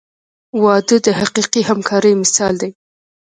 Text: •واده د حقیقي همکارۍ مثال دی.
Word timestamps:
•واده 0.61 0.97
د 1.05 1.07
حقیقي 1.19 1.61
همکارۍ 1.69 2.13
مثال 2.21 2.53
دی. 2.61 2.71